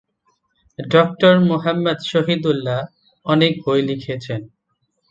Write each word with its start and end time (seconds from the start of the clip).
Doctor 0.79 1.33
Muhammad 1.49 1.99
Shahidullah 2.11 2.79
অনেক 3.25 3.53
বই 3.65 3.81
লিখেছেন। 3.89 4.41